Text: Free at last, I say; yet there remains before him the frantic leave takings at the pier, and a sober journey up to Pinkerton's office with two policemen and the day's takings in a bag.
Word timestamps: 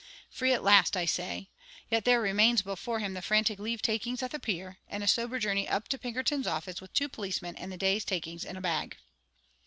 Free 0.31 0.51
at 0.51 0.63
last, 0.63 0.97
I 0.97 1.05
say; 1.05 1.51
yet 1.91 2.05
there 2.05 2.19
remains 2.19 2.63
before 2.63 2.97
him 2.97 3.13
the 3.13 3.21
frantic 3.21 3.59
leave 3.59 3.83
takings 3.83 4.23
at 4.23 4.31
the 4.31 4.39
pier, 4.39 4.79
and 4.87 5.03
a 5.03 5.07
sober 5.07 5.37
journey 5.37 5.69
up 5.69 5.87
to 5.89 5.99
Pinkerton's 5.99 6.47
office 6.47 6.81
with 6.81 6.91
two 6.91 7.07
policemen 7.07 7.55
and 7.55 7.71
the 7.71 7.77
day's 7.77 8.03
takings 8.03 8.43
in 8.43 8.57
a 8.57 8.61
bag. 8.61 8.97